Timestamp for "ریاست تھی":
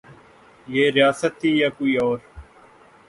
0.95-1.49